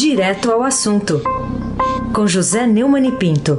[0.00, 1.14] Direto ao assunto,
[2.14, 3.58] com José Neumann e Pinto.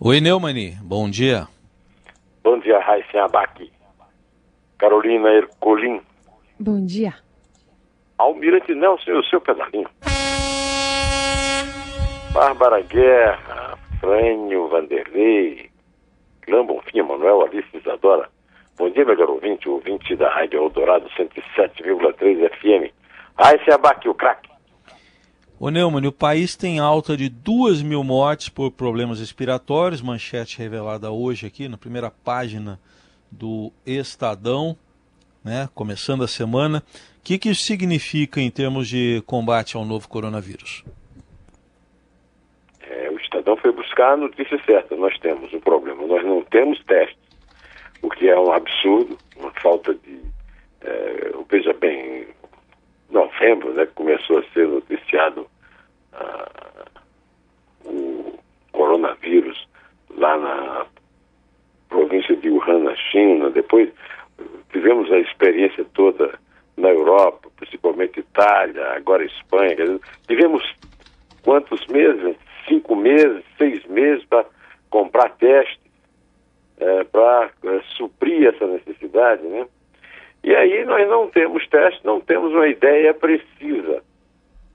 [0.00, 1.46] Oi, Neumani, bom dia.
[2.42, 3.70] Bom dia, Raíssa Abac.
[4.78, 6.00] Carolina Ercolim.
[6.58, 7.12] Bom dia.
[8.16, 9.90] Almirante Nelson e o seu pedalinho.
[12.32, 15.68] Bárbara Guerra, Frânio Vanderlei,
[16.40, 18.26] Clã Bonfim, Manuel Alice Isadora.
[18.80, 22.90] Bom dia, melhor ouvinte, ouvinte da Rádio Eldorado 107,3 FM.
[23.36, 24.48] Raíssa Abac, o craque.
[25.58, 31.10] Ô Neumann, o país tem alta de 2 mil mortes por problemas respiratórios, manchete revelada
[31.10, 32.80] hoje aqui na primeira página
[33.30, 34.74] do Estadão,
[35.44, 36.82] né, começando a semana.
[37.18, 40.86] O que, que isso significa em termos de combate ao novo coronavírus?
[42.80, 44.96] É, o Estadão foi buscar a notícia certa.
[44.96, 47.29] Nós temos um problema, nós não temos testes,
[48.02, 50.20] o que é um absurdo, uma falta de.
[50.82, 52.26] É, veja bem,
[53.10, 55.46] novembro, né, começou a ser noticiado
[56.12, 56.86] ah,
[57.84, 58.38] o
[58.72, 59.68] coronavírus
[60.16, 60.86] lá na
[61.88, 63.50] província de Wuhan, na China.
[63.50, 63.90] Depois
[64.72, 66.38] tivemos a experiência toda
[66.76, 69.76] na Europa, principalmente Itália, agora Espanha.
[70.26, 70.62] Tivemos
[71.42, 72.36] quantos meses?
[72.68, 74.46] Cinco meses, seis meses para
[74.88, 75.78] comprar testes,
[76.80, 79.66] é, para é, suprir essa necessidade, né?
[80.42, 84.02] E aí nós não temos testes, não temos uma ideia precisa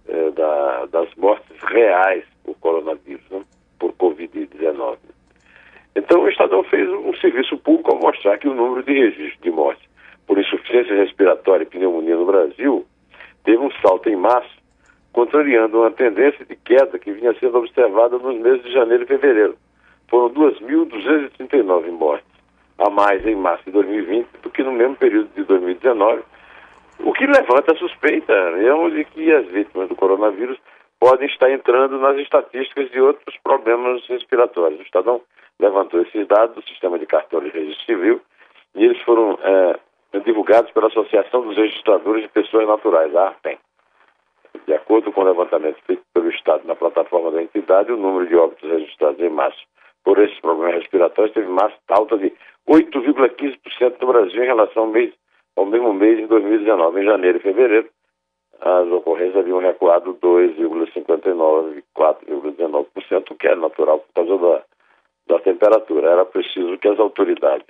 [0.08, 3.44] é, da, das mortes reais por coronavírus, né?
[3.80, 4.98] por Covid-19.
[5.96, 9.50] Então o Estadão fez um serviço público ao mostrar que o número de registros de
[9.50, 9.90] mortes
[10.28, 12.86] por insuficiência respiratória e pneumonia no Brasil
[13.44, 14.56] teve um salto em março,
[15.12, 19.58] contrariando uma tendência de queda que vinha sendo observada nos meses de janeiro e fevereiro.
[20.08, 22.36] Foram 2.239 mortes
[22.78, 26.24] a mais em março de 2020 do que no mesmo período de 2019,
[27.00, 30.58] o que levanta a suspeita mesmo de que as vítimas do coronavírus
[31.00, 34.80] podem estar entrando nas estatísticas de outros problemas respiratórios.
[34.80, 35.22] O Estadão
[35.60, 38.22] levantou esses dados do sistema de cartório de registro civil
[38.76, 43.58] e eles foram é, divulgados pela Associação dos Registradores de Pessoas Naturais, a ARPEN.
[44.66, 48.36] De acordo com o levantamento feito pelo Estado na plataforma da entidade, o número de
[48.36, 49.62] óbitos registrados em março
[50.06, 52.32] por esses problemas respiratórios teve massa alta de
[52.70, 55.12] 8,15% no Brasil em relação ao, mês,
[55.56, 57.02] ao mesmo mês de 2019.
[57.02, 57.90] Em janeiro e fevereiro,
[58.62, 64.64] as ocorrências haviam recuado 2,59% e 4,19%, o que é natural por causa da,
[65.28, 66.12] da temperatura.
[66.12, 67.68] Era preciso que as autoridades,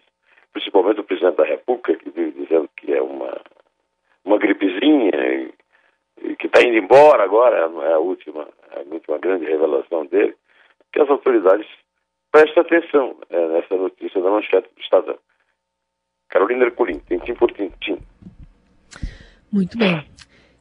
[0.52, 3.42] principalmente o presidente da República, que vive dizendo que é uma,
[4.26, 5.54] uma gripezinha e,
[6.22, 10.36] e que está indo embora agora, é a última, a última grande revelação dele,
[10.92, 11.68] que as autoridades
[12.36, 15.18] Preste atenção é, nessa notícia da manchete do Estadão.
[16.28, 17.98] Carolina Ercolim, tintim por tintim.
[19.50, 20.06] Muito bem.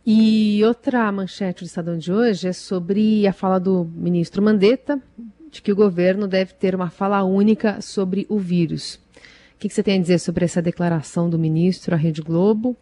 [0.07, 5.03] E outra manchete do Estadão de hoje é sobre a fala do ministro Mandetta,
[5.51, 8.95] de que o governo deve ter uma fala única sobre o vírus.
[9.56, 12.77] O que, que você tem a dizer sobre essa declaração do ministro à Rede Globo,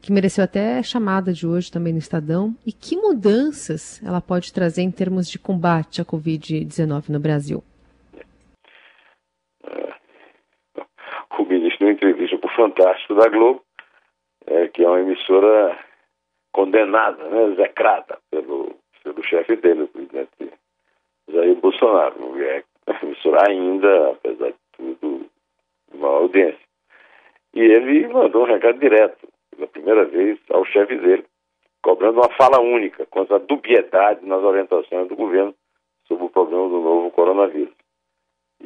[0.00, 4.80] que mereceu até chamada de hoje também no Estadão, e que mudanças ela pode trazer
[4.80, 7.62] em termos de combate à Covid-19 no Brasil?
[11.94, 13.62] Deu entrevista para o Fantástico da Globo,
[14.46, 15.78] é, que é uma emissora
[16.52, 20.52] condenada, né, execrada pelo, pelo chefe dele, o presidente
[21.28, 22.42] Jair Bolsonaro.
[22.42, 25.26] É uma emissora ainda, apesar de tudo,
[25.92, 26.60] uma audiência.
[27.54, 31.24] E ele mandou um recado direto, pela primeira vez, ao chefe dele,
[31.82, 35.54] cobrando uma fala única contra a dubiedade nas orientações do governo
[36.06, 37.79] sobre o problema do novo coronavírus.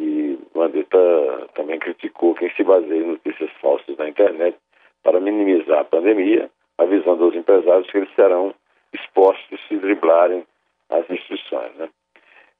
[0.05, 4.55] E Mandetta também criticou quem se baseia em notícias falsas na internet
[5.03, 8.55] para minimizar a pandemia, avisando aos empresários que eles serão
[8.93, 10.45] expostos se driblarem
[10.91, 11.75] as instituições.
[11.77, 11.89] Né?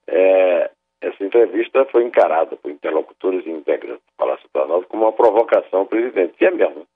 [0.07, 0.71] É,
[1.03, 5.87] essa entrevista foi encarada por interlocutores e integrantes do Palácio Planalto como uma provocação ao
[5.87, 6.35] presidente.
[6.41, 6.87] E é mesmo.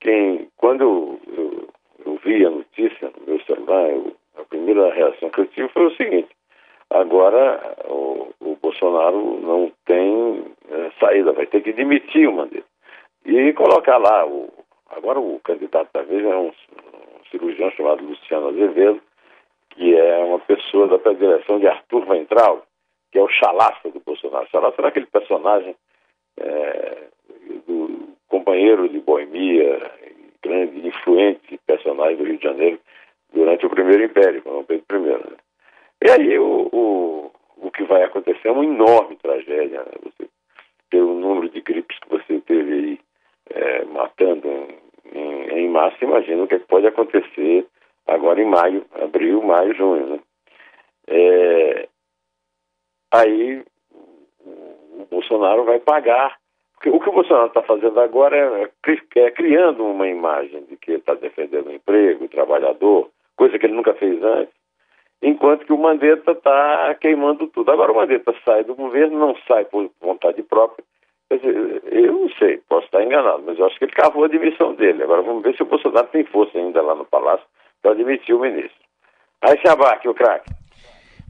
[0.00, 1.68] Quem, quando eu,
[2.04, 5.86] eu, vi a notícia no meu celular, eu, a primeira reação que eu tive foi
[5.86, 6.28] o seguinte:
[6.90, 12.66] Agora, o, o Bolsonaro não tem é, saída, vai ter que demitir o Mandetta.
[13.24, 14.52] E colocar lá, o,
[14.90, 19.00] agora o candidato da vez é um, um cirurgião chamado Luciano Azevedo,
[19.70, 22.64] que é uma pessoa da predileção de Arthur Ventral,
[23.10, 24.48] que é o chalaça do Bolsonaro.
[24.50, 25.74] Chalaça era aquele personagem
[26.38, 27.08] é,
[27.66, 29.90] do companheiro de boemia,
[30.42, 32.78] grande, influente personagem do Rio de Janeiro
[33.32, 35.18] durante o primeiro império, com o Pedro I.
[35.18, 35.36] Né?
[36.04, 39.82] E aí o, o, o que vai acontecer é uma enorme tragédia.
[39.82, 39.92] Né?
[40.02, 40.28] Você
[40.90, 43.00] ter o número de gripes que você teve aí
[43.50, 44.78] é, matando em,
[45.14, 47.66] em em março, imagina o que pode acontecer
[48.06, 50.06] agora em maio, abril, maio, junho.
[50.06, 50.20] Né?
[51.08, 51.88] É,
[53.12, 53.64] aí
[54.44, 56.36] o Bolsonaro vai pagar.
[56.74, 58.70] Porque o que o Bolsonaro está fazendo agora é,
[59.16, 63.66] é, criando uma imagem de que ele está defendendo o emprego, o trabalhador, coisa que
[63.66, 64.54] ele nunca fez antes,
[65.22, 67.70] enquanto que o Mandetta está queimando tudo.
[67.70, 70.84] Agora o Mandetta sai do governo, não sai por vontade própria.
[71.30, 75.02] Eu não sei, posso estar enganado, mas eu acho que ele cavou a demissão dele.
[75.02, 77.46] Agora vamos ver se o Bolsonaro tem força ainda lá no Palácio
[77.82, 78.84] para demitir o ministro.
[79.40, 80.50] Aí se abaque o craque.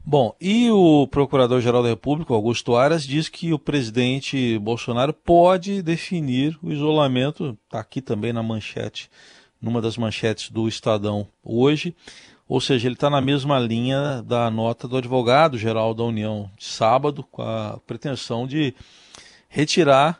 [0.07, 6.55] Bom, e o Procurador-Geral da República, Augusto Aras, diz que o presidente Bolsonaro pode definir
[6.61, 9.09] o isolamento, está aqui também na manchete,
[9.59, 11.95] numa das manchetes do Estadão hoje,
[12.47, 17.25] ou seja, ele está na mesma linha da nota do advogado-geral da União de sábado,
[17.31, 18.75] com a pretensão de
[19.49, 20.19] retirar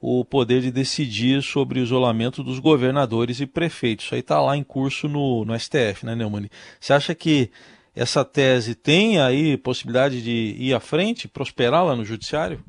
[0.00, 4.04] o poder de decidir sobre o isolamento dos governadores e prefeitos.
[4.04, 6.48] Isso aí está lá em curso no, no STF, né, Neumann?
[6.78, 7.50] Você acha que
[7.96, 12.60] essa tese tem aí possibilidade de ir à frente, prosperar lá no judiciário?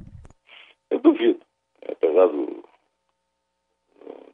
[0.89, 1.39] Eu duvido.
[1.89, 2.63] Apesar do,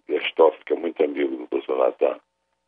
[0.07, 2.19] do que é muito amigo do Bolsonaro, tá?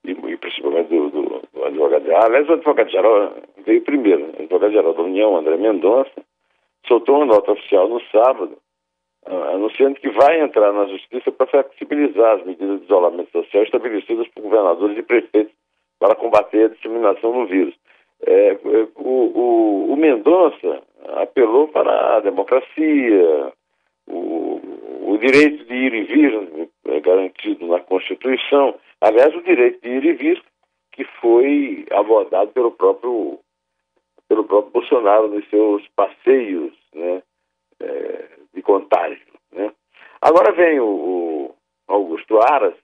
[0.06, 2.24] e, e principalmente do, do, do advogado-geral.
[2.26, 3.34] Aliás, o advogado-geral
[3.66, 4.26] veio primeiro.
[4.26, 6.24] O advogado-geral da União, André Mendonça,
[6.88, 8.58] soltou uma nota oficial no sábado,
[9.54, 14.44] anunciando que vai entrar na justiça para flexibilizar as medidas de isolamento social estabelecidas por
[14.44, 15.54] governadores e prefeitos
[16.00, 17.76] para combater a disseminação do vírus.
[18.26, 18.58] É, é,
[18.96, 20.82] o, o, o Mendonça
[21.18, 23.52] apelou para a democracia,
[24.08, 24.62] o,
[25.02, 28.76] o direito de ir e vir é garantido na Constituição.
[29.02, 30.44] Aliás, o direito de ir e vir
[30.94, 33.40] que foi abordado pelo próprio
[34.28, 37.22] pelo próprio Bolsonaro nos seus passeios né,
[37.80, 39.26] é, de contágio.
[39.52, 39.72] Né.
[40.22, 41.56] Agora vem o, o
[41.88, 42.76] Augusto Aras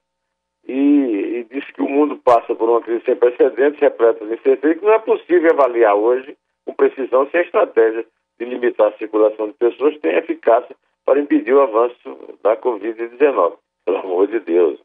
[0.68, 4.76] e, e disse que o mundo passa por uma crise sem precedentes, repleta de incerteza,
[4.76, 8.06] que não é possível avaliar hoje com precisão se a estratégia
[8.40, 10.76] de limitar a circulação de pessoas tem eficácia
[11.06, 13.58] para impedir o avanço da Covid-19.
[13.86, 14.80] Pelo amor de Deus.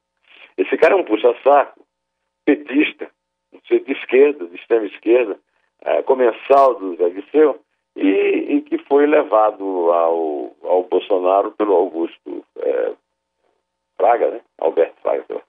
[0.56, 1.84] Esse cara é um puxa-saco,
[2.44, 3.10] petista,
[3.68, 5.38] de esquerda, de extrema esquerda,
[5.82, 7.60] é, comensal do Zé Disseu,
[7.96, 12.92] e, e, que foi levado ao, ao Bolsonaro pelo Augusto é,
[13.96, 14.40] Fraga, né?
[14.58, 15.42] Alberto Fraga,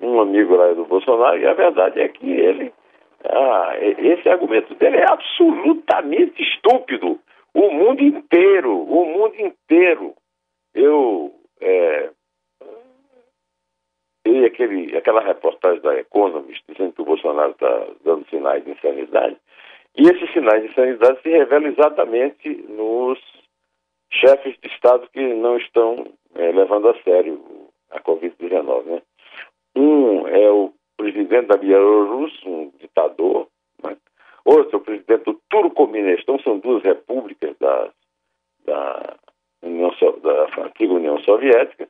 [0.00, 2.72] um amigo lá do Bolsonaro, e a verdade é que ele,
[3.24, 7.18] ah, esse argumento dele é absolutamente estúpido.
[7.54, 10.14] O mundo inteiro, o mundo inteiro.
[10.74, 12.10] Eu é,
[14.26, 19.36] e aquele, aquela reportagem da Economist dizendo que o Bolsonaro está dando sinais de insanidade.
[19.96, 23.18] E esses sinais de insanidade se revelam exatamente nos
[24.10, 27.40] chefes de Estado que não estão é, levando a sério
[27.90, 28.84] a Covid-19.
[28.84, 29.02] Né?
[29.76, 33.48] Um é o presidente da Bielorrússia, um ditador,
[33.82, 33.96] né?
[34.44, 37.90] outro é o presidente do Turcomenistão, são duas repúblicas da,
[38.64, 39.16] da,
[39.62, 39.90] União,
[40.22, 41.88] da antiga União Soviética,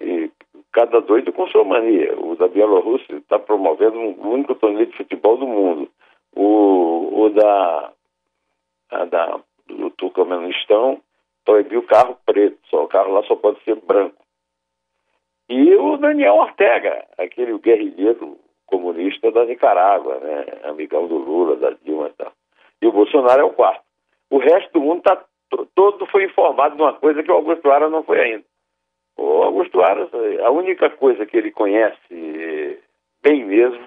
[0.00, 0.30] e
[0.72, 2.18] cada doido com sua mania.
[2.18, 5.88] O da Bielorrússia está promovendo o único torneio de futebol do mundo.
[6.34, 7.92] O, o da,
[9.10, 11.00] da do Turcomenistão
[11.44, 14.22] proibiu carro preto, só o carro lá só pode ser branco.
[15.48, 20.46] E o Daniel Ortega, aquele guerrilheiro comunista da Nicarágua, né?
[20.64, 22.32] amigão do Lula, da Dilma e tal.
[22.80, 23.82] E o Bolsonaro é o quarto.
[24.30, 25.22] O resto do mundo tá,
[25.74, 28.44] todo foi informado de uma coisa que o Augusto Ara não foi ainda.
[29.16, 30.08] O Augusto Aras,
[30.42, 32.80] a única coisa que ele conhece
[33.22, 33.86] bem mesmo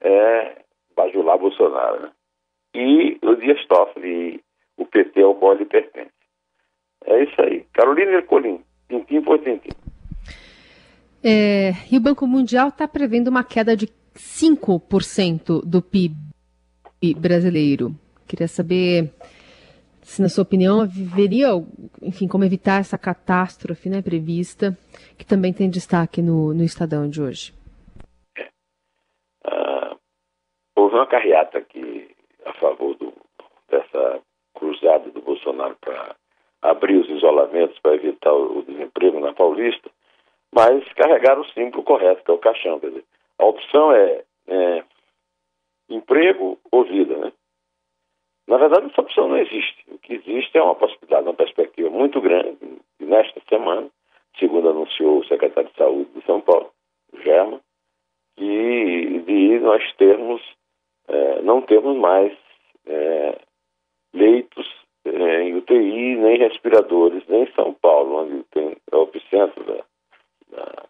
[0.00, 0.61] é
[0.96, 2.02] bajular Bolsonaro.
[2.02, 2.10] Né?
[2.74, 4.42] E o Dias Toffoli,
[4.76, 6.10] o PT ao qual ele pertence.
[7.04, 7.66] É isso aí.
[7.72, 9.70] Carolina Ercolim, tintim por tintim.
[11.24, 16.16] É, e o Banco Mundial está prevendo uma queda de 5% do PIB
[17.16, 17.94] brasileiro.
[18.26, 19.12] Queria saber
[20.02, 21.50] se, na sua opinião, haveria,
[22.02, 24.76] enfim, como evitar essa catástrofe né, prevista,
[25.16, 27.54] que também tem destaque no, no Estadão de hoje.
[28.36, 28.48] É.
[29.44, 29.96] Ah,
[30.92, 33.12] houve uma carreata aqui a favor do,
[33.68, 34.20] dessa
[34.54, 36.14] cruzada do Bolsonaro para
[36.60, 39.90] abrir os isolamentos para evitar o, desemprego na Paulista,
[40.54, 42.78] mas carregaram o símbolo correto, que é o caixão.
[42.78, 43.04] Quer dizer,
[43.38, 44.84] a opção é, é
[45.88, 47.32] emprego ou vida, né?
[48.46, 49.84] Na verdade, essa opção não existe.
[49.88, 52.58] O que existe é uma possibilidade, uma perspectiva muito grande.
[53.00, 53.88] E nesta semana,
[54.38, 56.70] segundo anunciou o secretário de Saúde de São Paulo,
[57.24, 57.60] Germa,
[58.36, 60.42] que de nós termos,
[61.08, 62.36] é, não temos mais
[62.86, 63.38] é,
[64.14, 64.66] leitos
[65.04, 69.84] é, em UTI, nem respiradores, nem em São Paulo, onde tem é o epicentro da,
[70.50, 70.84] da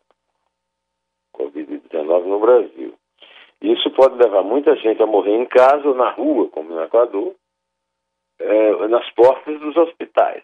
[1.37, 2.23] Covid-19,
[4.03, 7.35] pode levar muita gente a morrer em casa ou na rua, como no Equador,
[8.41, 10.43] é, nas portas dos hospitais.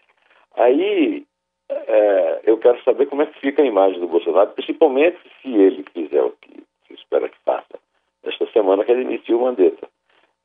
[0.55, 1.25] Aí
[1.69, 5.83] é, eu quero saber como é que fica a imagem do Bolsonaro, principalmente se ele
[5.93, 7.77] fizer o que se espera que faça
[8.23, 9.87] esta semana, que ele inicie o Mandetta.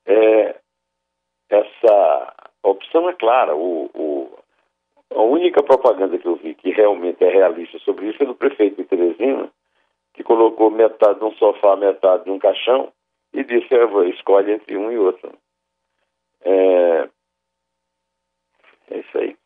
[0.07, 0.57] É,
[1.49, 3.55] essa opção é clara.
[3.55, 4.39] O, o,
[5.11, 8.77] a única propaganda que eu vi que realmente é realista sobre isso é do prefeito
[8.77, 9.51] de Teresina,
[10.15, 12.93] que colocou metade de um sofá, metade de um caixão
[13.33, 13.69] e disse:
[14.15, 15.33] escolhe entre um e outro.
[16.43, 17.09] É,
[18.91, 19.37] é isso aí.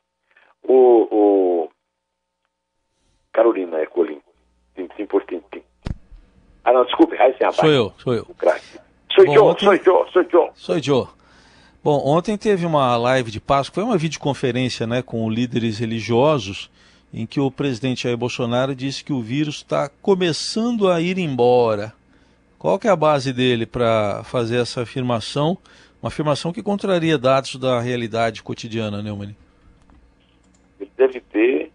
[0.62, 1.70] O, o
[3.32, 4.20] Carolina Ecolim,
[4.74, 5.62] tintim por tintim.
[6.68, 8.26] Ah, não, desculpe, aí sem Sou eu, sou eu.
[9.14, 9.64] Sou eu, ontem...
[9.64, 10.50] sou eu, sou eu.
[10.54, 11.08] Sou eu.
[11.82, 16.70] Bom, ontem teve uma live de Páscoa, foi uma videoconferência né, com líderes religiosos,
[17.10, 21.94] em que o presidente Jair Bolsonaro disse que o vírus está começando a ir embora.
[22.58, 25.56] Qual que é a base dele para fazer essa afirmação?
[26.02, 29.34] Uma afirmação que contraria dados da realidade cotidiana, Neumann?
[30.78, 31.72] Ele deve ter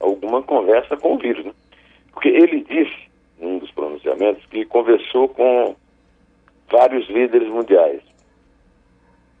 [0.00, 1.52] alguma conversa com o vírus, né?
[2.12, 3.11] Porque ele disse,
[3.42, 5.74] num dos pronunciamentos, que conversou com
[6.70, 8.00] vários líderes mundiais.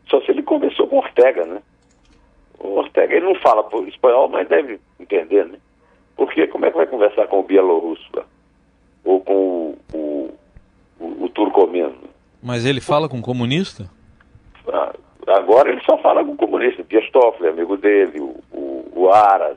[0.08, 1.62] Só se ele conversou com Ortega, né?
[2.58, 5.58] O Ortega, ele não fala espanhol, mas deve entender, né?
[6.16, 8.24] Porque como é que vai conversar com o bielorrusso lá?
[9.04, 10.34] Ou com o, o,
[11.00, 11.96] o, o turcomeno?
[12.42, 13.88] Mas ele fala com comunista?
[14.68, 14.92] Ah,
[15.28, 16.84] agora ele só fala com comunista.
[16.84, 19.56] Dias Toffoli, amigo dele, o, o, o Aras,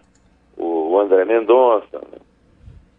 [0.57, 2.14] o André Mendonça, né?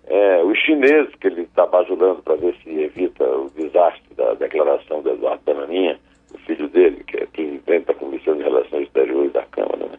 [0.07, 5.03] É, os chineses que ele está bajulando para ver se evita o desastre da declaração
[5.03, 5.99] do Eduardo Bananinha,
[6.33, 7.27] o filho dele, que é
[7.67, 9.87] presidente da Comissão de Relações Exteriores da Câmara.
[9.87, 9.99] Né?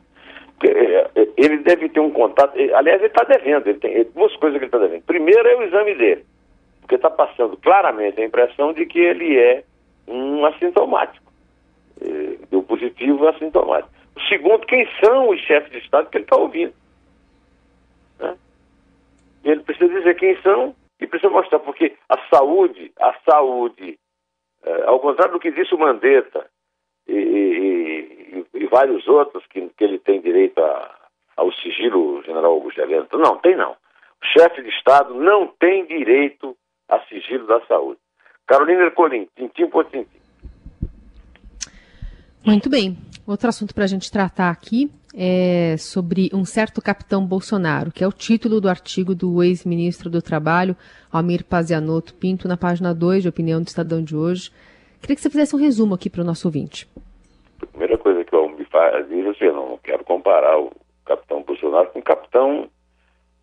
[0.64, 4.58] É, é, ele deve ter um contato, aliás, ele está devendo, ele tem duas coisas
[4.58, 5.04] que ele está devendo.
[5.04, 6.26] Primeiro é o exame dele,
[6.82, 9.64] porque está passando claramente a impressão de que ele é
[10.08, 11.32] um assintomático,
[12.02, 13.94] é, deu positivo assintomático.
[14.16, 16.74] O segundo, quem são os chefes de Estado que ele está ouvindo.
[19.48, 23.98] Ele precisa dizer quem são e precisa mostrar, porque a saúde, a saúde,
[24.62, 26.46] é, ao contrário do que disse o Mandetta
[27.08, 30.96] e, e, e, e vários outros que, que, ele tem direito a,
[31.38, 33.72] ao sigilo general Augusto Heleno, não, tem não.
[33.72, 36.58] O chefe de Estado não tem direito
[36.90, 38.00] a sigilo da saúde.
[38.46, 40.20] Carolina Ercolim, tintim por tintim.
[42.46, 42.98] Muito bem.
[43.28, 48.08] Outro assunto para a gente tratar aqui é sobre um certo capitão Bolsonaro, que é
[48.08, 50.78] o título do artigo do ex-ministro do Trabalho,
[51.12, 54.50] Almir Pazianotto Pinto, na página 2 de Opinião do Estadão de hoje.
[55.02, 56.88] Queria que você fizesse um resumo aqui para o nosso ouvinte.
[57.62, 60.72] A primeira coisa que o Almir faz, diz assim, não quero comparar o
[61.06, 62.70] capitão Bolsonaro com o capitão,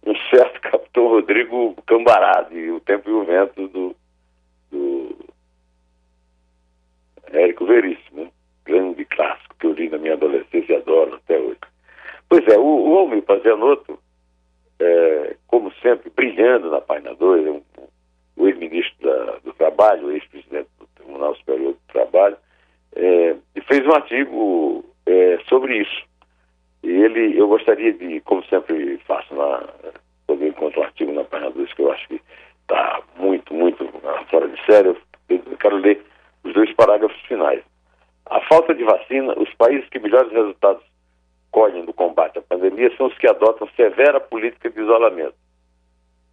[0.06, 3.96] um certo capitão Rodrigo Cambará, e o tempo e o vento do,
[4.70, 5.16] do
[7.34, 8.30] Érico Veríssimo, né?
[8.64, 11.58] grande clássico que eu li na minha adolescência e adoro até hoje.
[12.28, 13.98] Pois é, o, o Almir Pazianotto,
[14.80, 17.62] é, como sempre, brilhando na página 2, é um,
[18.36, 22.36] o ex-ministro do Trabalho, ex-presidente do Tribunal Superior do Trabalho,
[22.96, 23.36] é,
[23.68, 26.04] fez um artigo é, sobre isso.
[26.82, 29.66] E ele, eu gostaria de, como sempre faço, na,
[30.26, 32.20] quando eu encontro um artigo na página 2, que eu acho que
[32.62, 33.88] está muito, muito
[34.30, 34.96] fora de sério,
[35.28, 36.04] eu quero ler
[36.44, 37.62] os dois parágrafos finais.
[38.26, 40.82] A falta de vacina, os países que melhores resultados
[41.50, 45.34] colhem no combate à pandemia são os que adotam severa política de isolamento.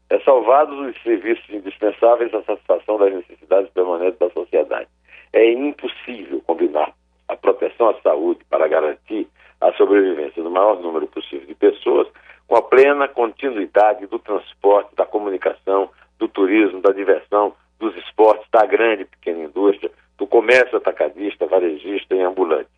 [0.09, 4.89] É salvados os serviços indispensáveis à satisfação das necessidades permanentes da sociedade.
[5.31, 6.91] É impossível combinar
[7.27, 9.27] a proteção à saúde para garantir
[9.61, 12.07] a sobrevivência do maior número possível de pessoas
[12.47, 18.65] com a plena continuidade do transporte, da comunicação, do turismo, da diversão, dos esportes, da
[18.65, 22.69] grande e pequena indústria, do comércio atacadista, varejista e ambulante.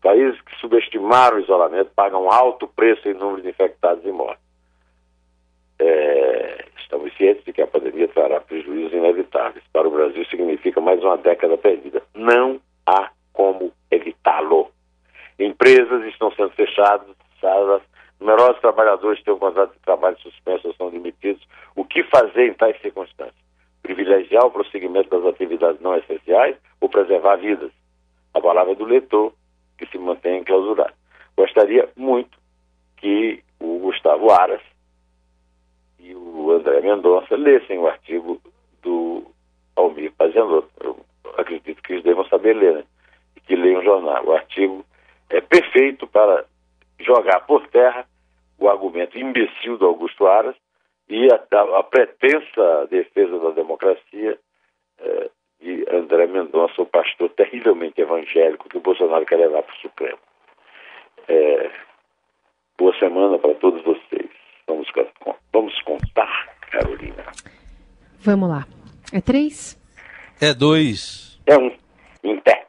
[0.00, 4.46] Países que subestimaram o isolamento pagam alto preço em número de infectados e mortos.
[5.80, 9.64] É, estamos cientes de que a pandemia trará prejuízos inevitáveis.
[9.72, 12.00] Para o Brasil, significa mais uma década perdida.
[12.14, 14.70] Não há como evitá-lo.
[15.40, 17.16] Empresas estão sendo fechadas,
[18.20, 21.42] numerosos trabalhadores têm o contrato de trabalho suspenso ou são demitidos.
[21.74, 23.45] O que fazer em tais circunstâncias?
[23.86, 27.70] Privilegiar o prosseguimento das atividades não essenciais ou preservar vidas?
[28.34, 29.32] A palavra do leitor,
[29.78, 30.92] que se mantém enclausurado.
[31.36, 32.36] Gostaria muito
[32.96, 34.60] que o Gustavo Aras
[36.00, 38.40] e o André Mendonça lessem o artigo
[38.82, 39.22] do
[39.76, 40.68] Almir Pazianotto.
[40.80, 41.04] Eu
[41.38, 42.84] acredito que eles devam saber ler, né?
[43.36, 44.26] E que leiam o jornal.
[44.26, 44.84] O artigo
[45.30, 46.44] é perfeito para
[46.98, 48.04] jogar por terra
[48.58, 50.56] o argumento imbecil do Augusto Aras
[51.08, 54.38] e a, a, a pretensa defesa da democracia
[54.98, 59.78] eh, de André Mendonça, o pastor terrivelmente evangélico que o Bolsonaro quer levar para o
[59.78, 60.18] Supremo.
[61.28, 61.70] É,
[62.78, 64.30] boa semana para todos vocês.
[64.66, 64.88] Vamos,
[65.52, 67.24] vamos contar, Carolina.
[68.20, 68.66] Vamos lá.
[69.12, 69.80] É três?
[70.40, 71.40] É dois.
[71.46, 71.72] É um.
[72.22, 72.65] Em pé.